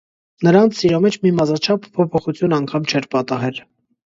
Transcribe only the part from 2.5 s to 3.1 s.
անգամ չէր